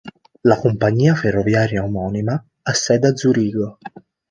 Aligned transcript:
La 0.51 0.55
compagnia 0.63 1.13
ferroviaria 1.19 1.83
omonima 1.91 2.39
ha 2.63 2.73
sede 2.83 3.07
a 3.13 3.15
Zurigo. 3.15 3.71